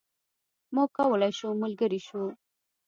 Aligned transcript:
موږ 0.75 0.89
کولای 0.97 1.31
شو 1.37 1.49
ملګري 1.61 1.99
شو. 2.07 2.23